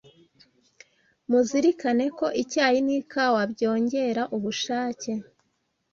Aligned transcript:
Muzirikane 1.29 2.05
ko 2.17 2.27
icyayi 2.41 2.79
n’ikawa 2.87 3.41
byongera 3.53 4.21
ubushake 4.35 5.11